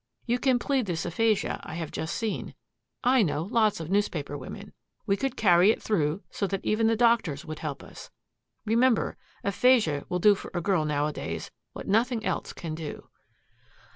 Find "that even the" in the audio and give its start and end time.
6.47-6.95